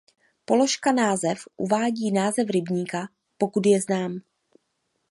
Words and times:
Položka 0.45 0.91
název 0.91 1.47
uvádí 1.57 2.11
název 2.11 2.49
rybníka 2.49 3.07
pokud 3.37 3.65
je 3.65 3.81
znám. 3.81 4.19